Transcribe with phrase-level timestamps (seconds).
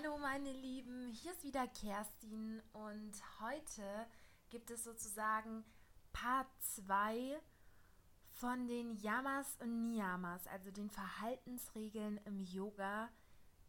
[0.00, 4.06] Hallo meine Lieben, hier ist wieder Kerstin und heute
[4.48, 5.64] gibt es sozusagen
[6.12, 7.40] Part 2
[8.28, 13.08] von den Yamas und Niyamas, also den Verhaltensregeln im Yoga,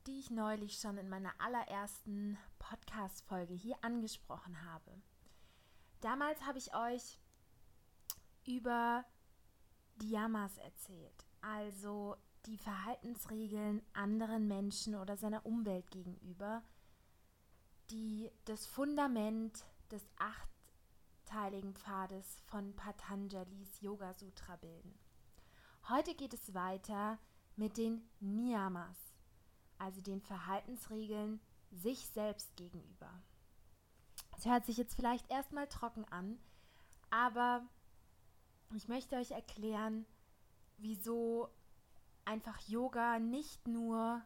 [0.05, 5.01] die ich neulich schon in meiner allerersten Podcast-Folge hier angesprochen habe.
[6.01, 7.17] Damals habe ich euch
[8.45, 9.03] über
[9.95, 12.17] die Yamas erzählt, also
[12.49, 16.63] die Verhaltensregeln anderen Menschen oder seiner Umwelt gegenüber,
[17.91, 24.97] die das Fundament des achteiligen Pfades von Patanjalis Yoga Sutra bilden.
[25.89, 27.19] Heute geht es weiter
[27.55, 28.97] mit den Niyamas,
[29.77, 31.39] also den Verhaltensregeln
[31.71, 33.11] sich selbst gegenüber.
[34.37, 36.39] Es hört sich jetzt vielleicht erstmal trocken an,
[37.11, 37.63] aber
[38.73, 40.07] ich möchte euch erklären,
[40.77, 41.49] wieso
[42.25, 44.21] einfach Yoga nicht nur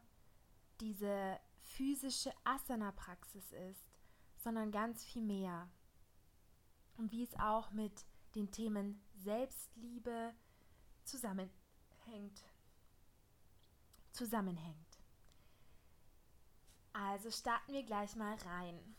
[0.80, 4.00] diese physische Asana-Praxis ist,
[4.38, 5.70] sondern ganz viel mehr.
[6.98, 10.34] Und wie es auch mit den Themen Selbstliebe
[11.04, 12.44] zusammenhängt.
[14.12, 15.00] Zusammenhängt.
[16.94, 18.96] Also starten wir gleich mal rein.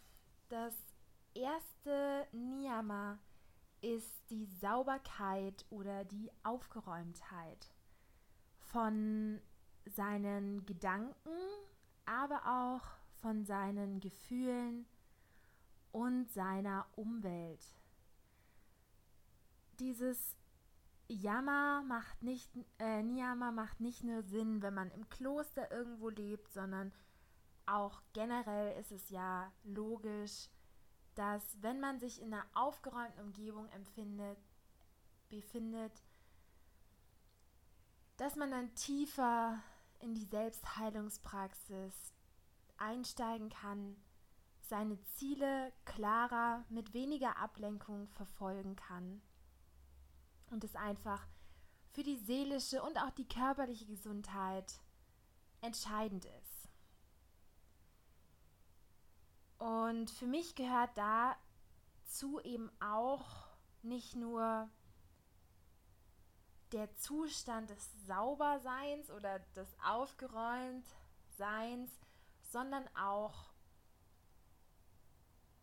[0.48, 0.74] Das
[1.34, 3.18] erste Niyama
[3.80, 7.73] ist die Sauberkeit oder die Aufgeräumtheit
[8.74, 9.40] von
[9.86, 11.30] seinen Gedanken,
[12.06, 12.84] aber auch
[13.20, 14.84] von seinen Gefühlen
[15.92, 17.64] und seiner Umwelt.
[19.78, 20.36] Dieses
[21.06, 26.52] Yama macht nicht, äh, Niyama macht nicht nur Sinn, wenn man im Kloster irgendwo lebt,
[26.52, 26.92] sondern
[27.66, 30.48] auch generell ist es ja logisch,
[31.14, 34.38] dass wenn man sich in einer aufgeräumten Umgebung empfindet,
[35.28, 35.92] befindet,
[38.24, 39.62] dass man dann tiefer
[39.98, 42.14] in die Selbstheilungspraxis
[42.78, 44.02] einsteigen kann,
[44.62, 49.20] seine Ziele klarer mit weniger Ablenkung verfolgen kann
[50.50, 51.26] und es einfach
[51.90, 54.72] für die seelische und auch die körperliche Gesundheit
[55.60, 56.70] entscheidend ist.
[59.58, 63.48] Und für mich gehört dazu eben auch
[63.82, 64.70] nicht nur
[66.74, 72.00] der Zustand des Sauberseins oder des Aufgeräumtseins,
[72.42, 73.52] sondern auch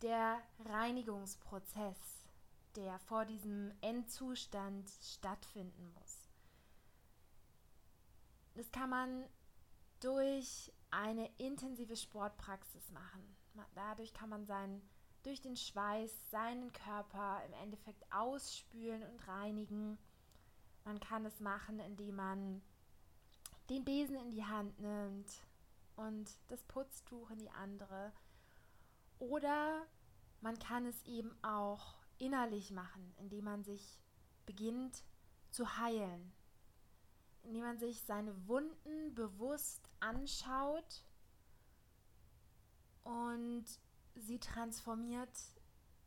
[0.00, 1.98] der Reinigungsprozess,
[2.76, 6.30] der vor diesem Endzustand stattfinden muss.
[8.54, 9.26] Das kann man
[10.00, 13.36] durch eine intensive Sportpraxis machen.
[13.74, 14.80] Dadurch kann man seinen,
[15.24, 19.98] durch den Schweiß seinen Körper im Endeffekt ausspülen und reinigen
[20.84, 22.62] man kann es machen, indem man
[23.70, 25.30] den Besen in die Hand nimmt
[25.96, 28.12] und das Putztuch in die andere.
[29.18, 29.86] Oder
[30.40, 34.00] man kann es eben auch innerlich machen, indem man sich
[34.46, 35.04] beginnt
[35.50, 36.32] zu heilen,
[37.42, 41.04] indem man sich seine Wunden bewusst anschaut
[43.04, 43.64] und
[44.14, 45.36] sie transformiert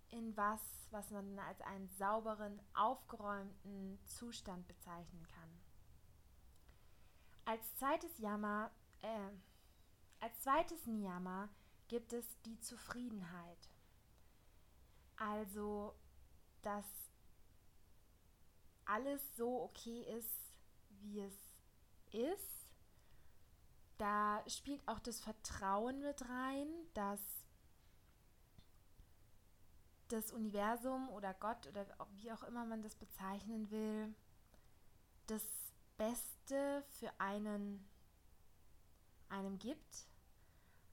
[0.09, 0.61] in was,
[0.95, 5.59] was man als einen sauberen, aufgeräumten Zustand bezeichnen kann.
[7.43, 9.29] Als zweites Yama, äh,
[10.21, 11.49] als zweites Niyama
[11.89, 13.69] gibt es die Zufriedenheit.
[15.17, 15.93] Also,
[16.61, 16.85] dass
[18.85, 20.55] alles so okay ist,
[21.01, 21.35] wie es
[22.11, 22.69] ist.
[23.97, 27.44] Da spielt auch das Vertrauen mit rein, dass
[30.15, 31.85] das Universum oder Gott oder
[32.17, 34.13] wie auch immer man das bezeichnen will,
[35.27, 35.43] das
[35.97, 37.87] Beste für einen
[39.29, 40.07] einem gibt.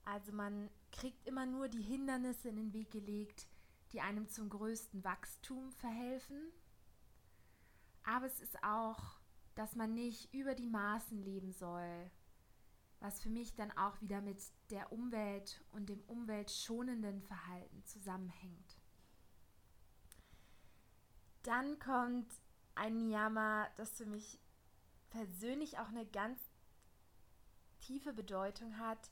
[0.05, 3.47] Also man kriegt immer nur die Hindernisse in den Weg gelegt,
[3.91, 6.51] die einem zum größten Wachstum verhelfen.
[8.03, 9.19] Aber es ist auch,
[9.55, 12.11] dass man nicht über die Maßen leben soll,
[12.99, 14.41] was für mich dann auch wieder mit
[14.71, 18.82] der Umwelt und dem umweltschonenden Verhalten zusammenhängt.
[21.43, 22.33] Dann kommt
[22.75, 24.39] ein Niyama, das für mich
[25.09, 26.39] persönlich auch eine ganz
[27.81, 29.11] tiefe Bedeutung hat,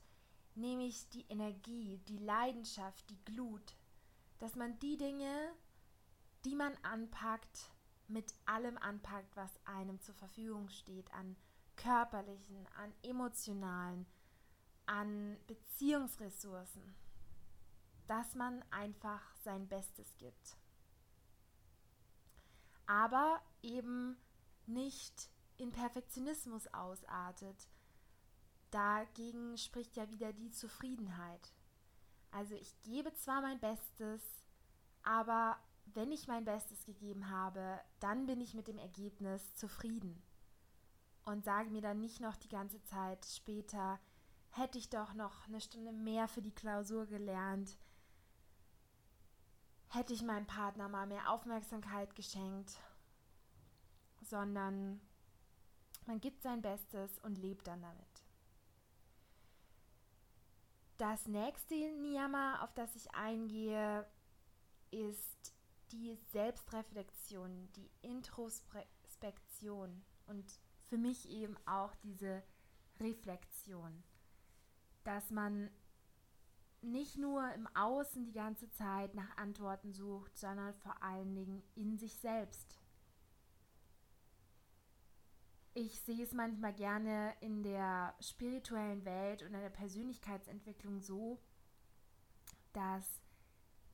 [0.54, 3.76] nämlich die Energie, die Leidenschaft, die Glut,
[4.38, 5.52] dass man die Dinge,
[6.44, 7.70] die man anpackt,
[8.08, 11.36] mit allem anpackt, was einem zur Verfügung steht, an
[11.76, 14.06] körperlichen, an emotionalen,
[14.86, 16.94] an Beziehungsressourcen,
[18.06, 20.56] dass man einfach sein Bestes gibt
[22.86, 24.16] aber eben
[24.66, 27.68] nicht in Perfektionismus ausartet,
[28.70, 31.52] dagegen spricht ja wieder die Zufriedenheit.
[32.30, 34.22] Also ich gebe zwar mein Bestes,
[35.02, 40.22] aber wenn ich mein Bestes gegeben habe, dann bin ich mit dem Ergebnis zufrieden
[41.24, 44.00] und sage mir dann nicht noch die ganze Zeit später,
[44.50, 47.76] hätte ich doch noch eine Stunde mehr für die Klausur gelernt,
[49.92, 52.80] hätte ich meinem Partner mal mehr Aufmerksamkeit geschenkt,
[54.22, 55.00] sondern
[56.06, 58.24] man gibt sein Bestes und lebt dann damit.
[60.96, 64.06] Das nächste Niyama, auf das ich eingehe,
[64.90, 65.54] ist
[65.90, 72.42] die Selbstreflexion, die Introspektion und für mich eben auch diese
[73.00, 74.02] Reflexion,
[75.04, 75.70] dass man
[76.82, 81.96] nicht nur im Außen die ganze Zeit nach Antworten sucht, sondern vor allen Dingen in
[81.98, 82.78] sich selbst.
[85.74, 91.38] Ich sehe es manchmal gerne in der spirituellen Welt und in der Persönlichkeitsentwicklung so,
[92.74, 93.22] dass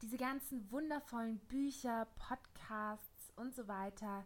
[0.03, 4.25] diese ganzen wundervollen Bücher, Podcasts und so weiter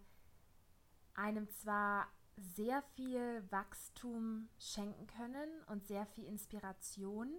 [1.14, 7.38] einem zwar sehr viel Wachstum schenken können und sehr viel Inspiration,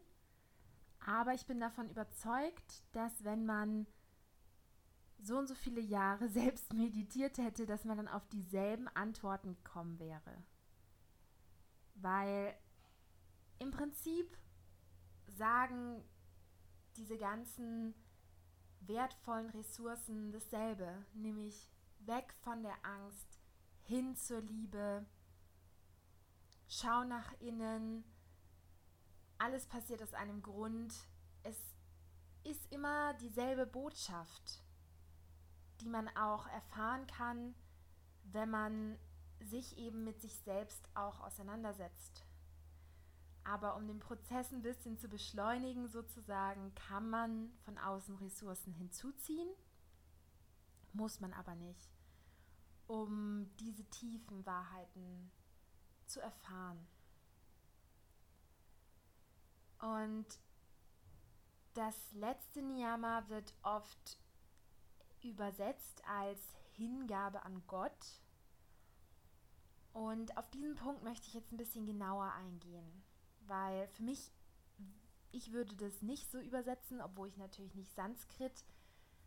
[1.06, 3.88] aber ich bin davon überzeugt, dass wenn man
[5.20, 10.00] so und so viele Jahre selbst meditiert hätte, dass man dann auf dieselben Antworten gekommen
[10.00, 10.44] wäre.
[11.96, 12.56] Weil
[13.60, 14.38] im Prinzip
[15.28, 16.04] sagen
[16.98, 17.94] diese ganzen
[18.82, 21.70] wertvollen Ressourcen dasselbe, nämlich
[22.00, 23.40] weg von der Angst,
[23.84, 25.06] hin zur Liebe,
[26.68, 28.04] schau nach innen,
[29.44, 30.94] alles passiert aus einem Grund,
[31.44, 31.58] es
[32.44, 34.64] ist immer dieselbe Botschaft
[35.84, 37.54] die man auch erfahren kann,
[38.24, 38.98] wenn man
[39.42, 42.26] sich eben mit sich selbst auch auseinandersetzt.
[43.44, 49.50] Aber um den Prozess ein bisschen zu beschleunigen, sozusagen, kann man von außen Ressourcen hinzuziehen,
[50.94, 51.90] muss man aber nicht,
[52.88, 55.32] um diese tiefen Wahrheiten
[56.06, 56.88] zu erfahren.
[59.84, 60.26] Und
[61.74, 64.18] das letzte Niyama wird oft
[65.22, 66.40] übersetzt als
[66.72, 68.22] Hingabe an Gott.
[69.92, 73.04] Und auf diesen Punkt möchte ich jetzt ein bisschen genauer eingehen,
[73.42, 74.32] weil für mich,
[75.34, 78.64] ich würde das nicht so übersetzen, obwohl ich natürlich nicht Sanskrit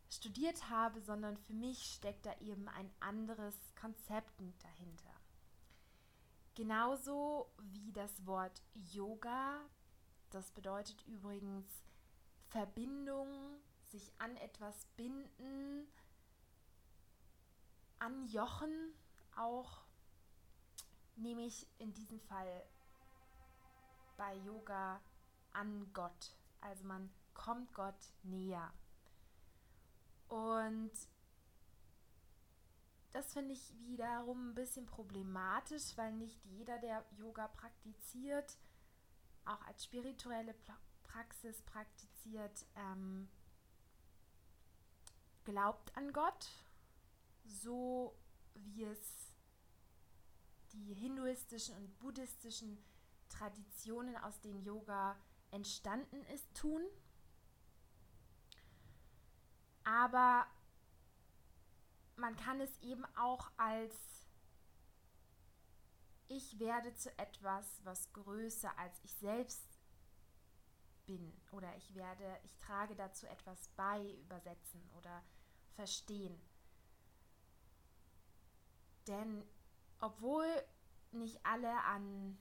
[0.09, 5.13] studiert habe, sondern für mich steckt da eben ein anderes Konzept dahinter.
[6.55, 9.61] Genauso wie das Wort Yoga,
[10.37, 11.67] das bedeutet übrigens
[12.49, 15.89] Verbindung sich an etwas binden,
[17.99, 18.93] anjochen,
[19.35, 19.81] auch
[21.17, 22.67] nehme ich in diesem Fall
[24.19, 25.01] bei Yoga
[25.53, 26.37] an Gott.
[26.61, 28.75] Also man kommt Gott näher.
[30.29, 30.93] Und
[33.13, 38.59] das finde ich wiederum ein bisschen problematisch, weil nicht jeder, der Yoga praktiziert,
[39.47, 40.55] auch als spirituelle
[41.05, 43.29] Praxis praktiziert, ähm,
[45.45, 46.49] glaubt an Gott,
[47.45, 48.17] so
[48.55, 49.35] wie es
[50.73, 52.79] die hinduistischen und buddhistischen
[53.29, 55.17] Traditionen, aus denen Yoga
[55.51, 56.83] entstanden ist, tun.
[59.85, 60.47] Aber
[62.17, 64.26] man kann es eben auch als
[66.29, 69.79] ich werde zu etwas, was größer als ich selbst
[71.07, 75.23] bin oder ich werde, ich trage dazu etwas bei, übersetzen oder
[75.75, 76.41] verstehen.
[79.07, 79.45] Denn
[80.01, 80.47] obwohl
[81.13, 82.37] nicht alle an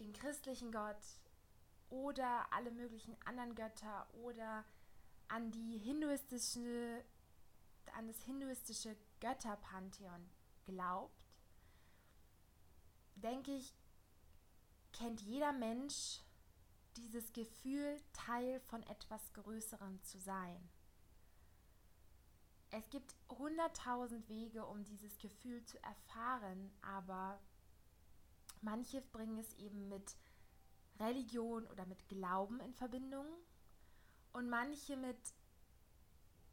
[0.00, 1.02] den christlichen Gott
[1.90, 4.64] oder alle möglichen anderen Götter oder
[5.28, 7.04] an die hinduistische
[7.94, 10.28] an das hinduistische Götterpantheon
[10.64, 11.27] glaubt,
[13.20, 13.74] denke ich,
[14.92, 16.20] kennt jeder Mensch
[16.96, 20.68] dieses Gefühl, Teil von etwas Größerem zu sein.
[22.70, 27.40] Es gibt hunderttausend Wege, um dieses Gefühl zu erfahren, aber
[28.60, 30.18] manche bringen es eben mit
[30.98, 33.24] Religion oder mit Glauben in Verbindung
[34.32, 35.16] und manche mit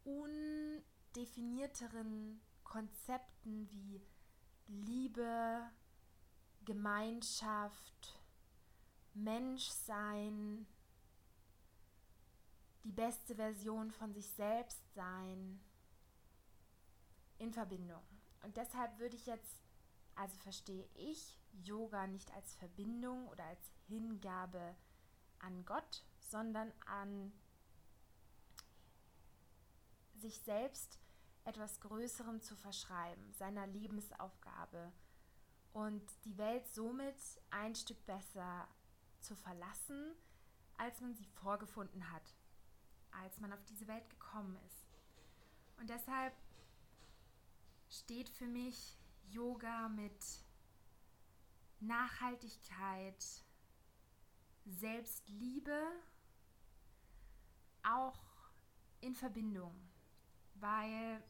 [0.03, 3.99] undefinierteren Konzepten wie
[4.67, 5.69] Liebe,
[6.65, 8.19] Gemeinschaft,
[9.13, 10.67] Menschsein,
[12.83, 15.59] die beste Version von sich selbst sein
[17.37, 18.03] in Verbindung.
[18.43, 19.61] Und deshalb würde ich jetzt
[20.15, 24.75] Also verstehe ich Yoga nicht als Verbindung oder als Hingabe
[25.39, 27.33] an Gott, sondern an
[30.13, 30.99] sich selbst
[31.43, 34.91] etwas Größerem zu verschreiben, seiner Lebensaufgabe
[35.75, 37.17] und die Welt somit
[37.49, 38.65] ein Stück besser
[39.19, 40.15] zu verlassen,
[40.77, 42.33] als man sie vorgefunden hat,
[43.11, 44.87] als man auf diese Welt gekommen ist.
[45.77, 46.33] Und deshalb
[47.89, 48.97] steht für mich
[49.29, 50.25] Yoga mit
[51.81, 53.25] Nachhaltigkeit,
[54.63, 55.91] Selbstliebe
[57.83, 58.49] auch
[59.01, 59.75] in Verbindung,
[60.53, 61.21] weil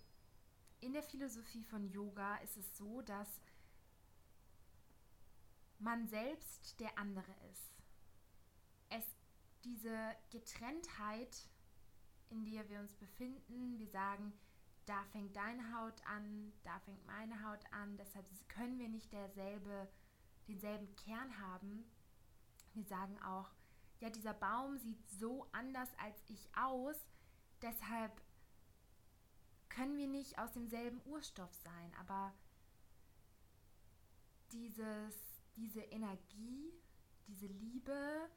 [0.81, 3.41] in der Philosophie von Yoga ist es so, dass
[5.79, 7.73] man selbst der andere ist.
[8.89, 9.05] Es
[9.65, 11.49] diese Getrenntheit,
[12.29, 14.31] in der wir uns befinden, wir sagen,
[14.85, 19.89] da fängt deine Haut an, da fängt meine Haut an, deshalb können wir nicht derselbe,
[20.47, 21.91] denselben Kern haben.
[22.73, 23.49] Wir sagen auch,
[23.99, 26.95] ja, dieser Baum sieht so anders als ich aus,
[27.61, 28.21] deshalb
[29.69, 32.33] können wir nicht aus demselben Urstoff sein, aber
[34.51, 36.73] dieses, diese Energie,
[37.27, 38.29] diese Liebe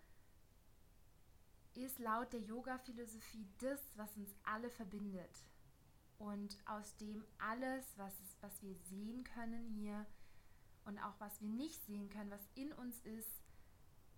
[1.75, 5.45] ist laut der Yoga-Philosophie das, was uns alle verbindet
[6.19, 10.07] und aus dem alles, was, was wir sehen können hier
[10.85, 13.43] und auch was wir nicht sehen können, was in uns ist,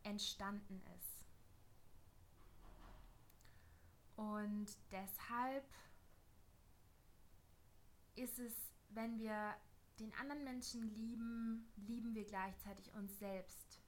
[0.02, 1.26] entstanden ist.
[4.16, 5.64] Und deshalb
[8.14, 8.52] ist es,
[8.90, 9.54] wenn wir
[10.00, 13.80] den anderen Menschen lieben, lieben wir gleichzeitig uns selbst,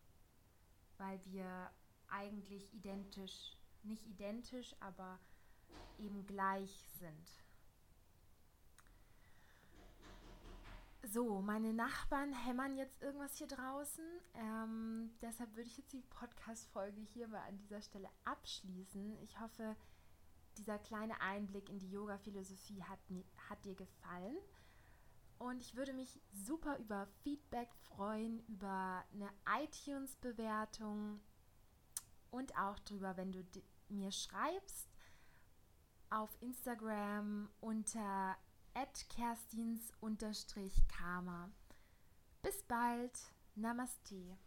[0.99, 1.71] weil wir
[2.09, 5.19] eigentlich identisch, nicht identisch, aber
[5.99, 7.43] eben gleich sind.
[11.05, 14.05] So, meine Nachbarn hämmern jetzt irgendwas hier draußen.
[14.35, 19.19] Ähm, deshalb würde ich jetzt die Podcast-Folge hier mal an dieser Stelle abschließen.
[19.21, 19.75] Ich hoffe,
[20.59, 23.01] dieser kleine Einblick in die Yoga-Philosophie hat,
[23.49, 24.37] hat dir gefallen.
[25.43, 29.29] Und ich würde mich super über Feedback freuen, über eine
[29.65, 31.21] iTunes-Bewertung
[32.31, 33.43] und auch darüber, wenn du
[33.89, 34.87] mir schreibst
[36.11, 38.37] auf Instagram unter
[39.09, 41.51] kerstins-karma.
[42.43, 43.19] Bis bald.
[43.57, 44.39] Namaste.